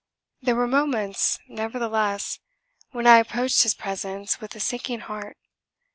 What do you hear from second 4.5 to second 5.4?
a sinking heart.